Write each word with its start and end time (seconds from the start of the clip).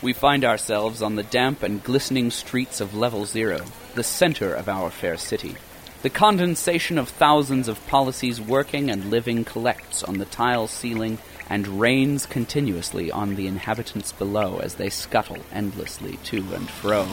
We 0.00 0.12
find 0.12 0.44
ourselves 0.44 1.02
on 1.02 1.16
the 1.16 1.24
damp 1.24 1.64
and 1.64 1.82
glistening 1.82 2.30
streets 2.30 2.80
of 2.80 2.94
Level 2.94 3.24
Zero, 3.24 3.64
the 3.94 4.04
center 4.04 4.54
of 4.54 4.68
our 4.68 4.90
fair 4.90 5.16
city. 5.16 5.56
The 6.02 6.10
condensation 6.10 6.98
of 6.98 7.08
thousands 7.08 7.66
of 7.66 7.84
policies 7.88 8.40
working 8.40 8.90
and 8.90 9.10
living 9.10 9.44
collects 9.44 10.04
on 10.04 10.18
the 10.18 10.24
tile 10.24 10.68
ceiling 10.68 11.18
and 11.50 11.80
rains 11.80 12.26
continuously 12.26 13.10
on 13.10 13.34
the 13.34 13.48
inhabitants 13.48 14.12
below 14.12 14.58
as 14.58 14.74
they 14.76 14.88
scuttle 14.88 15.38
endlessly 15.52 16.18
to 16.24 16.38
and 16.54 16.70
fro. 16.70 17.08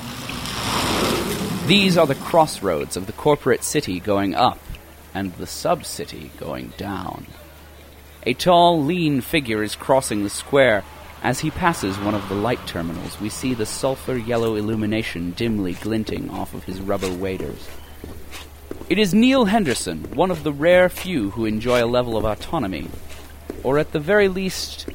These 1.67 1.97
are 1.97 2.05
the 2.05 2.13
crossroads 2.13 2.95
of 2.95 3.07
the 3.07 3.13
corporate 3.13 3.63
city 3.63 3.99
going 3.99 4.35
up 4.35 4.59
and 5.15 5.33
the 5.33 5.47
sub 5.47 5.85
city 5.85 6.29
going 6.37 6.73
down. 6.77 7.25
A 8.27 8.35
tall, 8.35 8.83
lean 8.83 9.21
figure 9.21 9.63
is 9.63 9.75
crossing 9.75 10.23
the 10.23 10.29
square. 10.29 10.83
As 11.25 11.39
he 11.39 11.49
passes 11.49 11.97
one 11.97 12.13
of 12.13 12.29
the 12.29 12.35
light 12.35 12.67
terminals, 12.67 13.19
we 13.19 13.29
see 13.29 13.55
the 13.55 13.65
sulfur 13.65 14.15
yellow 14.15 14.53
illumination 14.53 15.31
dimly 15.31 15.73
glinting 15.73 16.29
off 16.29 16.53
of 16.53 16.65
his 16.65 16.79
rubber 16.79 17.11
waders. 17.11 17.67
It 18.89 18.99
is 18.99 19.11
Neal 19.11 19.45
Henderson, 19.45 20.03
one 20.13 20.29
of 20.29 20.43
the 20.43 20.53
rare 20.53 20.87
few 20.87 21.31
who 21.31 21.45
enjoy 21.45 21.83
a 21.83 21.87
level 21.87 22.15
of 22.15 22.25
autonomy, 22.25 22.89
or 23.63 23.79
at 23.79 23.91
the 23.91 23.99
very 23.99 24.27
least, 24.27 24.87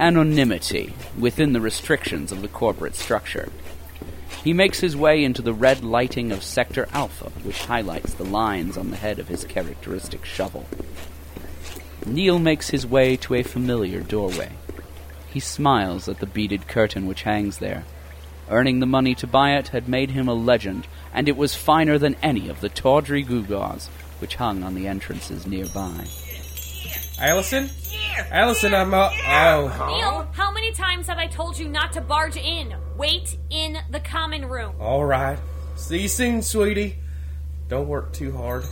anonymity 0.00 0.94
within 1.16 1.52
the 1.52 1.60
restrictions 1.60 2.32
of 2.32 2.42
the 2.42 2.48
corporate 2.48 2.96
structure. 2.96 3.48
He 4.42 4.52
makes 4.52 4.80
his 4.80 4.96
way 4.96 5.22
into 5.22 5.42
the 5.42 5.54
red 5.54 5.84
lighting 5.84 6.32
of 6.32 6.42
Sector 6.42 6.88
Alpha, 6.92 7.30
which 7.44 7.66
highlights 7.66 8.14
the 8.14 8.24
lines 8.24 8.76
on 8.76 8.90
the 8.90 8.96
head 8.96 9.20
of 9.20 9.28
his 9.28 9.44
characteristic 9.44 10.24
shovel. 10.24 10.66
Neal 12.04 12.40
makes 12.40 12.70
his 12.70 12.84
way 12.84 13.16
to 13.18 13.34
a 13.34 13.44
familiar 13.44 14.00
doorway. 14.00 14.50
He 15.30 15.40
smiles 15.40 16.08
at 16.08 16.20
the 16.20 16.26
beaded 16.26 16.68
curtain 16.68 17.06
which 17.06 17.22
hangs 17.22 17.58
there. 17.58 17.84
Earning 18.50 18.80
the 18.80 18.86
money 18.86 19.14
to 19.16 19.26
buy 19.26 19.56
it 19.56 19.68
had 19.68 19.88
made 19.88 20.10
him 20.10 20.26
a 20.26 20.34
legend, 20.34 20.86
and 21.12 21.28
it 21.28 21.36
was 21.36 21.54
finer 21.54 21.98
than 21.98 22.16
any 22.22 22.48
of 22.48 22.60
the 22.60 22.70
tawdry 22.70 23.22
gewgaws 23.22 23.88
which 24.20 24.36
hung 24.36 24.62
on 24.62 24.74
the 24.74 24.88
entrances 24.88 25.46
nearby. 25.46 26.06
Allison? 27.20 27.68
Yeah. 27.90 28.26
Allison, 28.30 28.74
I'm 28.74 28.94
uh, 28.94 29.10
oh. 29.28 29.96
Neal, 29.98 30.28
how 30.32 30.52
many 30.52 30.72
times 30.72 31.08
have 31.08 31.18
I 31.18 31.26
told 31.26 31.58
you 31.58 31.68
not 31.68 31.92
to 31.92 32.00
barge 32.00 32.36
in? 32.36 32.74
Wait 32.96 33.36
in 33.50 33.76
the 33.90 34.00
common 34.00 34.46
room. 34.46 34.74
All 34.80 35.04
right. 35.04 35.38
See 35.76 36.02
you 36.02 36.08
soon, 36.08 36.42
sweetie. 36.42 36.96
Don't 37.68 37.86
work 37.88 38.12
too 38.12 38.32
hard. 38.32 38.64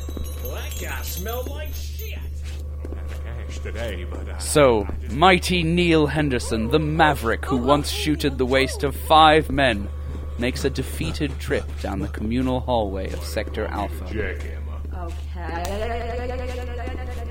Well, 0.42 0.54
that 0.54 0.78
guy 0.80 1.02
smelled 1.02 1.48
like 1.48 1.74
shit. 1.74 2.18
Cash 3.56 3.64
today, 3.64 4.04
but 4.04 4.28
uh, 4.28 4.38
So, 4.38 4.86
mighty 5.10 5.62
Neal 5.62 6.06
Henderson, 6.06 6.68
the 6.68 6.78
maverick 6.78 7.44
who 7.44 7.56
once 7.56 7.92
chuted 7.92 8.38
the 8.38 8.46
waste 8.46 8.84
of 8.84 8.94
five 8.94 9.50
men, 9.50 9.88
makes 10.38 10.64
a 10.64 10.70
defeated 10.70 11.38
trip 11.38 11.64
down 11.80 12.00
the 12.00 12.08
communal 12.08 12.60
hallway 12.60 13.10
of 13.12 13.24
Sector 13.24 13.66
Alpha. 13.66 14.04
jackhammer. 14.04 15.12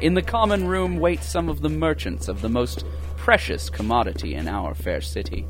In 0.02 0.14
the 0.14 0.22
common 0.22 0.68
room 0.68 0.98
wait 0.98 1.24
some 1.24 1.50
of 1.50 1.62
the 1.62 1.70
merchants 1.70 2.28
of 2.28 2.42
the 2.42 2.50
most 2.50 2.86
precious 3.18 3.70
commodity 3.70 4.36
in 4.36 4.48
our 4.48 4.76
fair 4.76 5.02
city 5.02 5.46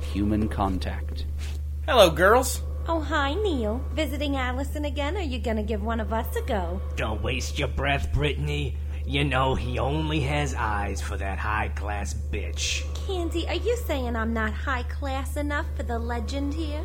human 0.00 0.48
contact. 0.48 1.26
Hello, 1.86 2.10
girls. 2.10 2.62
Oh, 2.86 3.00
hi, 3.00 3.34
Neal. 3.34 3.82
Visiting 3.94 4.36
Allison 4.36 4.84
again? 4.84 5.16
Are 5.16 5.22
you 5.22 5.38
gonna 5.38 5.62
give 5.62 5.82
one 5.82 6.00
of 6.00 6.12
us 6.12 6.36
a 6.36 6.42
go? 6.42 6.80
Don't 6.96 7.22
waste 7.22 7.58
your 7.58 7.68
breath, 7.68 8.12
Brittany. 8.12 8.76
You 9.06 9.22
know 9.22 9.54
he 9.54 9.78
only 9.78 10.20
has 10.20 10.54
eyes 10.54 11.02
for 11.02 11.18
that 11.18 11.38
high 11.38 11.68
class 11.68 12.14
bitch. 12.14 12.84
Candy, 13.06 13.46
are 13.48 13.54
you 13.54 13.76
saying 13.86 14.16
I'm 14.16 14.32
not 14.32 14.52
high 14.52 14.84
class 14.84 15.36
enough 15.36 15.66
for 15.76 15.82
the 15.82 15.98
legend 15.98 16.54
here? 16.54 16.84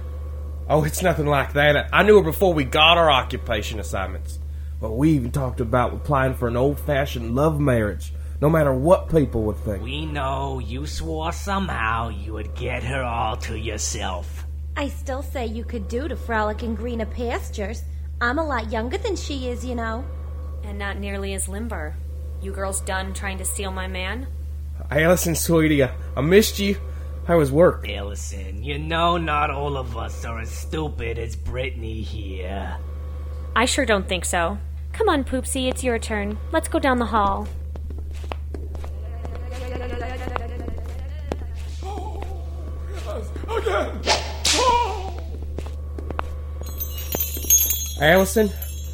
Oh, 0.67 0.83
it's 0.83 1.01
nothing 1.01 1.27
like 1.27 1.53
that. 1.53 1.89
I 1.93 2.03
knew 2.03 2.17
her 2.17 2.23
before 2.23 2.53
we 2.53 2.65
got 2.65 2.97
our 2.97 3.09
occupation 3.09 3.79
assignments. 3.79 4.37
But 4.81 4.91
we 4.91 5.11
even 5.11 5.31
talked 5.31 5.61
about 5.61 5.93
applying 5.93 6.35
for 6.35 6.47
an 6.47 6.57
old 6.57 6.79
fashioned 6.79 7.35
love 7.35 7.59
marriage, 7.59 8.13
no 8.41 8.49
matter 8.49 8.73
what 8.73 9.09
people 9.09 9.43
would 9.43 9.57
think. 9.57 9.81
We 9.81 10.05
know 10.05 10.59
you 10.59 10.85
swore 10.85 11.31
somehow 11.31 12.09
you 12.09 12.33
would 12.33 12.53
get 12.53 12.83
her 12.83 13.01
all 13.01 13.37
to 13.37 13.57
yourself. 13.57 14.45
I 14.77 14.89
still 14.89 15.21
say 15.21 15.45
you 15.45 15.63
could 15.63 15.87
do 15.87 16.07
to 16.07 16.15
frolic 16.15 16.63
in 16.63 16.75
greener 16.75 17.05
pastures. 17.05 17.81
I'm 18.21 18.39
a 18.39 18.45
lot 18.45 18.71
younger 18.71 18.97
than 18.97 19.15
she 19.15 19.47
is, 19.49 19.65
you 19.65 19.75
know. 19.75 20.05
And 20.63 20.77
not 20.77 20.97
nearly 20.97 21.33
as 21.33 21.47
limber. 21.47 21.95
You 22.41 22.53
girls 22.53 22.79
done 22.81 23.13
trying 23.13 23.37
to 23.39 23.45
steal 23.45 23.69
my 23.71 23.87
man? 23.87 24.27
Allison, 24.89 25.35
sweetie, 25.35 25.83
I, 25.83 25.91
I 26.15 26.21
missed 26.21 26.57
you. 26.57 26.77
How 27.27 27.37
was 27.37 27.51
work? 27.51 27.87
Allison, 27.89 28.63
you 28.63 28.79
know 28.79 29.17
not 29.17 29.51
all 29.51 29.75
of 29.75 29.97
us 29.97 30.23
are 30.23 30.39
as 30.39 30.49
stupid 30.49 31.19
as 31.19 31.35
Brittany 31.35 32.01
here. 32.01 32.77
I 33.57 33.65
sure 33.65 33.85
don't 33.85 34.07
think 34.07 34.23
so. 34.23 34.57
Come 34.93 35.09
on, 35.09 35.25
Poopsie, 35.25 35.69
it's 35.69 35.83
your 35.83 35.99
turn. 35.99 36.37
Let's 36.53 36.69
go 36.69 36.79
down 36.79 36.97
the 36.97 37.05
hall. 37.07 37.47
Again! 43.49 44.01
Allison, 48.01 48.49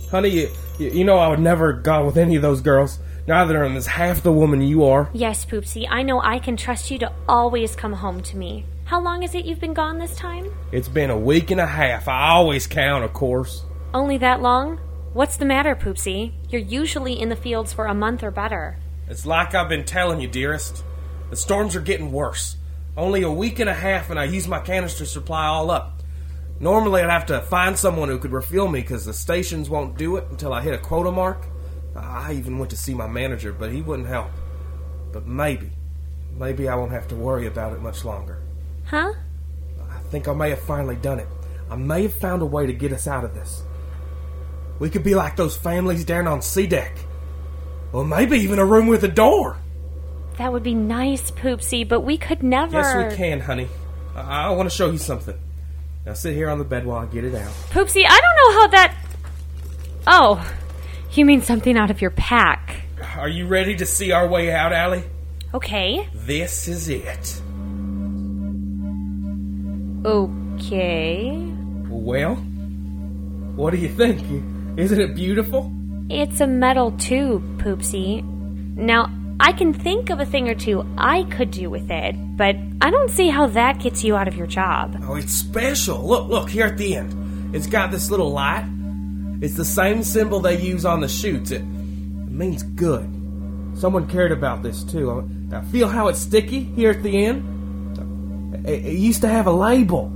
honey, 0.10 0.30
you, 0.30 0.50
you, 0.80 0.90
you 0.90 1.04
know 1.04 1.20
I 1.20 1.28
would 1.28 1.40
never 1.40 1.76
have 1.76 1.84
gone 1.84 2.08
with 2.08 2.18
any 2.18 2.36
of 2.36 2.42
those 2.42 2.60
girls. 2.62 2.98
Neither 3.28 3.64
of 3.64 3.70
them 3.70 3.78
is 3.78 3.88
half 3.88 4.22
the 4.22 4.32
woman 4.32 4.62
you 4.62 4.84
are. 4.84 5.10
Yes, 5.12 5.46
Poopsie, 5.46 5.88
I 5.90 6.04
know 6.04 6.22
I 6.22 6.38
can 6.38 6.56
trust 6.56 6.92
you 6.92 7.00
to 7.00 7.12
always 7.28 7.76
come 7.76 7.94
home 7.94 8.22
to 8.22 8.38
me. 8.38 8.66
How 8.84 9.02
long 9.02 9.24
is 9.24 9.34
it 9.34 9.46
you've 9.46 9.60
been 9.60 9.74
gone 9.74 9.98
this 9.98 10.16
time? 10.16 10.54
It's 10.72 10.88
been 10.88 11.10
a 11.10 11.18
week 11.18 11.50
and 11.50 11.60
a 11.60 11.66
half. 11.66 12.08
I 12.08 12.30
always 12.30 12.68
count, 12.68 13.04
of 13.04 13.14
course. 13.14 13.66
Only 13.96 14.20
that 14.20 14.44
long? 14.44 14.78
What's 15.14 15.38
the 15.38 15.46
matter, 15.46 15.76
Poopsie? 15.76 16.34
You're 16.50 16.62
usually 16.62 17.20
in 17.20 17.30
the 17.30 17.36
fields 17.36 17.74
for 17.74 17.88
a 17.88 17.96
month 17.96 18.22
or 18.22 18.30
better. 18.30 18.78
It's 19.08 19.26
like 19.26 19.56
I've 19.56 19.70
been 19.70 19.86
telling 19.86 20.22
you, 20.22 20.28
dearest. 20.28 20.84
The 21.32 21.36
storms 21.36 21.76
are 21.76 21.82
getting 21.82 22.12
worse. 22.12 22.58
Only 22.96 23.24
a 23.24 23.32
week 23.32 23.58
and 23.58 23.70
a 23.70 23.74
half, 23.74 24.12
and 24.12 24.20
I 24.20 24.26
used 24.26 24.48
my 24.48 24.60
canister 24.60 25.06
supply 25.06 25.48
all 25.48 25.72
up. 25.72 26.04
Normally, 26.60 27.02
I'd 27.02 27.10
have 27.10 27.26
to 27.28 27.42
find 27.42 27.76
someone 27.76 28.10
who 28.10 28.20
could 28.20 28.32
refill 28.34 28.68
me 28.68 28.82
because 28.82 29.06
the 29.06 29.14
stations 29.14 29.68
won't 29.68 29.98
do 29.98 30.16
it 30.18 30.26
until 30.30 30.54
I 30.54 30.62
hit 30.62 30.76
a 30.76 30.78
quota 30.78 31.12
mark. 31.12 31.48
I 31.96 32.34
even 32.34 32.58
went 32.60 32.72
to 32.72 32.78
see 32.78 32.94
my 32.94 33.08
manager, 33.08 33.54
but 33.54 33.72
he 33.72 33.82
wouldn't 33.82 34.08
help. 34.08 34.32
But 35.12 35.26
maybe, 35.26 35.72
maybe 36.38 36.68
I 36.68 36.76
won't 36.76 36.92
have 36.92 37.08
to 37.10 37.16
worry 37.16 37.48
about 37.48 37.74
it 37.74 37.82
much 37.82 38.04
longer. 38.04 38.42
Huh? 38.86 39.14
I 39.90 40.00
think 40.10 40.28
I 40.28 40.34
may 40.34 40.50
have 40.50 40.60
finally 40.60 40.98
done 40.98 41.20
it. 41.20 41.28
I 41.70 41.76
may 41.76 42.04
have 42.04 42.14
found 42.14 42.42
a 42.42 42.46
way 42.46 42.66
to 42.66 42.74
get 42.74 42.92
us 42.92 43.08
out 43.08 43.24
of 43.24 43.34
this. 43.34 43.64
We 44.80 44.90
could 44.90 45.04
be 45.04 45.16
like 45.16 45.36
those 45.36 45.56
families 45.56 46.04
down 46.04 46.28
on 46.28 46.42
C 46.42 46.68
deck. 46.68 46.98
Or 47.94 48.04
maybe 48.04 48.38
even 48.40 48.60
a 48.60 48.66
room 48.66 48.88
with 48.88 49.04
a 49.04 49.08
door. 49.08 49.58
That 50.38 50.52
would 50.52 50.64
be 50.64 50.74
nice, 50.74 51.32
Poopsie, 51.32 51.88
but 51.88 52.02
we 52.02 52.18
could 52.18 52.44
never. 52.44 52.78
Yes, 52.78 53.12
we 53.12 53.18
can, 53.18 53.40
honey. 53.40 53.70
I, 54.16 54.48
I 54.48 54.50
want 54.50 54.70
to 54.70 54.76
show 54.76 54.92
you 54.92 54.98
something. 54.98 55.38
Now 56.06 56.14
sit 56.14 56.36
here 56.36 56.50
on 56.50 56.60
the 56.60 56.66
bed 56.66 56.86
while 56.86 57.00
I 57.00 57.06
get 57.06 57.24
it 57.24 57.34
out. 57.34 57.52
Poopsie, 57.70 58.04
I 58.06 58.20
don't 58.20 58.36
know 58.36 58.60
how 58.60 58.68
that. 58.68 58.98
Oh, 60.08 60.52
you 61.18 61.26
mean 61.26 61.42
something 61.42 61.78
out 61.78 61.92
of 61.92 62.02
your 62.02 62.12
pack. 62.12 62.84
Are 63.18 63.30
you 63.30 63.48
ready 63.48 63.76
to 63.76 63.86
see 63.86 64.12
our 64.12 64.28
way 64.28 64.52
out, 64.52 64.74
Allie? 64.74 65.04
Okay. 65.54 66.08
This 66.14 66.68
is 66.68 66.90
it. 66.90 67.42
Okay. 70.06 71.38
Well, 71.90 72.36
what 73.56 73.72
do 73.72 73.78
you 73.78 73.90
think? 73.90 74.22
Isn't 74.78 75.00
it 75.00 75.16
beautiful? 75.16 75.72
It's 76.10 76.42
a 76.42 76.48
metal 76.48 76.92
tube, 76.92 77.62
Poopsie. 77.62 78.24
Now, 78.76 79.10
I 79.40 79.54
can 79.54 79.74
think 79.74 80.10
of 80.10 80.20
a 80.20 80.26
thing 80.26 80.50
or 80.50 80.56
two 80.56 80.86
I 80.98 81.24
could 81.24 81.52
do 81.52 81.70
with 81.70 81.90
it, 81.90 82.16
but 82.38 82.56
I 82.82 82.92
don't 82.92 83.10
see 83.10 83.30
how 83.30 83.48
that 83.48 83.80
gets 83.80 84.04
you 84.04 84.16
out 84.16 84.28
of 84.28 84.36
your 84.36 84.48
job. 84.48 85.02
Oh, 85.04 85.16
it's 85.16 85.34
special. 85.34 86.06
Look, 86.06 86.28
look, 86.30 86.50
here 86.50 86.66
at 86.66 86.78
the 86.78 86.96
end. 86.96 87.56
It's 87.56 87.68
got 87.68 87.92
this 87.92 88.12
little 88.12 88.32
light. 88.32 88.66
It's 89.46 89.54
the 89.54 89.64
same 89.64 90.02
symbol 90.02 90.40
they 90.40 90.60
use 90.60 90.86
on 90.86 91.02
the 91.02 91.08
chutes. 91.08 91.52
It, 91.52 91.62
it 91.62 92.32
means 92.32 92.64
good. 92.64 93.08
Someone 93.76 94.08
cared 94.08 94.32
about 94.32 94.64
this 94.64 94.84
too. 94.84 95.30
I 95.54 95.62
feel 95.66 95.88
how 95.88 96.08
it's 96.08 96.18
sticky 96.18 96.62
here 96.62 96.90
at 96.90 97.04
the 97.04 97.26
end. 97.28 98.66
It, 98.68 98.84
it 98.88 98.98
used 98.98 99.22
to 99.22 99.28
have 99.28 99.46
a 99.46 99.52
label. 99.52 100.12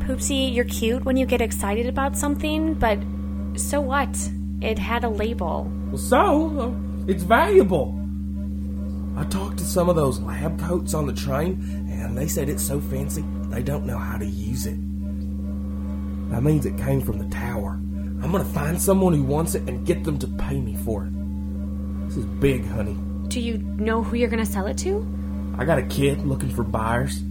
Poopsie, 0.00 0.54
you're 0.54 0.66
cute 0.66 1.06
when 1.06 1.16
you 1.16 1.24
get 1.24 1.40
excited 1.40 1.86
about 1.86 2.18
something, 2.18 2.74
but 2.74 2.98
so 3.56 3.80
what? 3.80 4.14
It 4.60 4.78
had 4.78 5.04
a 5.04 5.08
label. 5.08 5.72
Well, 5.86 5.96
so 5.96 6.60
uh, 6.60 7.10
it's 7.10 7.22
valuable. 7.22 7.98
I 9.16 9.24
talked 9.24 9.56
to 9.56 9.64
some 9.64 9.88
of 9.88 9.96
those 9.96 10.20
lab 10.20 10.60
coats 10.60 10.92
on 10.92 11.06
the 11.06 11.14
train, 11.14 11.88
and 11.90 12.18
they 12.18 12.28
said 12.28 12.50
it's 12.50 12.62
so 12.62 12.78
fancy 12.78 13.24
they 13.44 13.62
don't 13.62 13.86
know 13.86 13.96
how 13.96 14.18
to 14.18 14.26
use 14.26 14.66
it. 14.66 14.76
That 16.30 16.42
means 16.42 16.66
it 16.66 16.76
came 16.76 17.00
from 17.00 17.16
the 17.16 17.34
tower. 17.34 17.80
I'm 18.28 18.32
gonna 18.32 18.44
find 18.44 18.78
someone 18.78 19.14
who 19.14 19.22
wants 19.22 19.54
it 19.54 19.66
and 19.66 19.86
get 19.86 20.04
them 20.04 20.18
to 20.18 20.26
pay 20.26 20.60
me 20.60 20.76
for 20.76 21.06
it. 21.06 22.08
This 22.08 22.18
is 22.18 22.26
big, 22.26 22.62
honey. 22.66 22.94
Do 23.28 23.40
you 23.40 23.56
know 23.56 24.02
who 24.02 24.16
you're 24.18 24.28
gonna 24.28 24.44
sell 24.44 24.66
it 24.66 24.76
to? 24.80 25.02
I 25.56 25.64
got 25.64 25.78
a 25.78 25.82
kid 25.84 26.26
looking 26.26 26.50
for 26.50 26.62
buyers. 26.62 27.22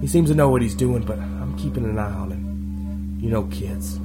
He 0.00 0.06
seems 0.06 0.30
to 0.30 0.34
know 0.34 0.48
what 0.48 0.62
he's 0.62 0.74
doing, 0.74 1.02
but 1.02 1.18
I'm 1.18 1.54
keeping 1.58 1.84
an 1.84 1.98
eye 1.98 2.10
on 2.10 2.30
him. 2.30 3.18
You 3.20 3.28
know, 3.28 3.42
kids 3.50 4.00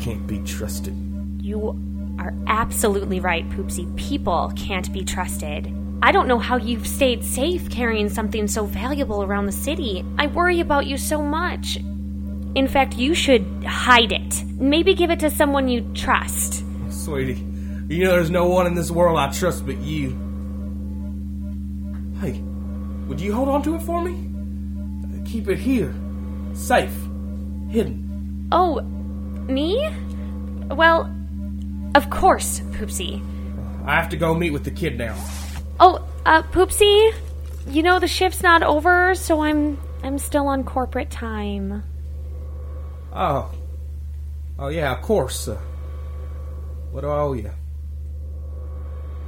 can't 0.00 0.26
be 0.26 0.38
trusted. 0.44 0.94
You 1.42 1.78
are 2.18 2.32
absolutely 2.46 3.20
right, 3.20 3.46
Poopsie. 3.50 3.94
People 3.96 4.50
can't 4.56 4.90
be 4.94 5.04
trusted. 5.04 5.70
I 6.00 6.10
don't 6.10 6.26
know 6.26 6.38
how 6.38 6.56
you've 6.56 6.86
stayed 6.86 7.22
safe 7.22 7.68
carrying 7.68 8.08
something 8.08 8.48
so 8.48 8.64
valuable 8.64 9.22
around 9.22 9.44
the 9.44 9.52
city. 9.52 10.06
I 10.16 10.28
worry 10.28 10.60
about 10.60 10.86
you 10.86 10.96
so 10.96 11.20
much. 11.20 11.76
In 12.54 12.68
fact, 12.68 12.96
you 12.96 13.14
should 13.14 13.44
hide 13.64 14.12
it. 14.12 14.44
Maybe 14.58 14.94
give 14.94 15.10
it 15.10 15.20
to 15.20 15.30
someone 15.30 15.68
you 15.68 15.82
trust. 15.94 16.64
Sweetie, 16.90 17.44
you 17.88 18.04
know 18.04 18.12
there's 18.12 18.30
no 18.30 18.46
one 18.46 18.66
in 18.66 18.74
this 18.74 18.90
world 18.90 19.18
I 19.18 19.30
trust 19.30 19.66
but 19.66 19.78
you. 19.78 20.10
Hey, 22.20 22.40
would 23.06 23.20
you 23.20 23.34
hold 23.34 23.48
on 23.48 23.62
to 23.64 23.74
it 23.74 23.82
for 23.82 24.02
me? 24.02 24.32
Keep 25.26 25.48
it 25.48 25.58
here, 25.58 25.94
safe, 26.54 26.94
hidden. 27.68 28.48
Oh, 28.52 28.80
me? 29.48 29.88
Well, 30.70 31.12
of 31.94 32.10
course, 32.10 32.60
Poopsie. 32.72 33.22
I 33.84 33.94
have 33.94 34.08
to 34.10 34.16
go 34.16 34.34
meet 34.34 34.50
with 34.50 34.64
the 34.64 34.70
kid 34.70 34.98
now. 34.98 35.14
Oh, 35.78 36.06
uh, 36.24 36.42
Poopsie, 36.42 37.12
you 37.68 37.82
know 37.82 37.98
the 37.98 38.08
shift's 38.08 38.42
not 38.42 38.62
over, 38.62 39.14
so 39.14 39.42
I'm 39.42 39.78
I'm 40.02 40.18
still 40.18 40.48
on 40.48 40.64
corporate 40.64 41.10
time. 41.10 41.82
Oh. 43.18 43.50
Oh, 44.58 44.68
yeah, 44.68 44.92
of 44.92 45.00
course. 45.00 45.48
Uh, 45.48 45.58
what 46.90 47.00
do 47.00 47.08
I 47.08 47.18
owe 47.18 47.32
you? 47.32 47.50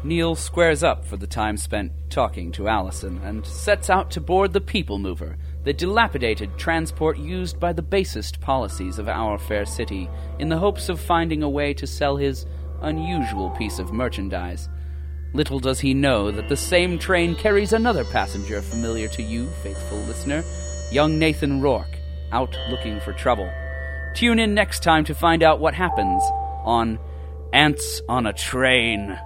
Neal 0.05 0.37
squares 0.37 0.83
up 0.83 1.07
for 1.07 1.17
the 1.17 1.27
time 1.27 1.57
spent 1.57 1.93
talking 2.11 2.53
to 2.53 2.69
Allison 2.69 3.19
and 3.25 3.47
sets 3.47 3.89
out 3.89 4.11
to 4.11 4.21
board 4.21 4.53
the 4.53 4.61
People 4.61 4.99
Mover, 4.99 5.39
the 5.65 5.73
dilapidated 5.73 6.57
transport 6.59 7.17
used 7.19 7.59
by 7.59 7.73
the 7.73 7.83
basest 7.83 8.41
policies 8.43 8.99
of 8.99 9.09
our 9.09 9.39
fair 9.39 9.65
city, 9.65 10.09
in 10.39 10.51
the 10.51 10.59
hopes 10.59 10.91
of 10.91 11.01
finding 11.01 11.43
a 11.43 11.49
way 11.49 11.73
to 11.73 11.87
sell 11.87 12.17
his 12.17 12.45
unusual 12.83 13.51
piece 13.51 13.79
of 13.79 13.93
merchandise. 13.93 14.69
Little 15.33 15.61
does 15.61 15.81
he 15.81 15.95
know 15.95 16.31
that 16.31 16.49
the 16.49 16.57
same 16.57 16.99
train 16.99 17.35
carries 17.35 17.73
another 17.73 18.05
passenger 18.05 18.61
familiar 18.61 19.09
to 19.09 19.23
you, 19.23 19.47
faithful 19.63 19.99
listener, 20.01 20.45
young 20.93 21.19
Nathan 21.19 21.63
Rourke, 21.63 21.99
out 22.33 22.55
looking 22.71 23.01
for 23.01 23.15
trouble. 23.15 23.51
Tune 24.15 24.39
in 24.39 24.55
next 24.55 24.83
time 24.83 25.05
to 25.05 25.15
find 25.15 25.43
out 25.43 25.61
what 25.61 25.75
happens 25.75 26.23
on 26.65 26.99
Ants 27.53 28.03
on 28.09 28.27
a 28.27 28.33
Train. 28.33 29.19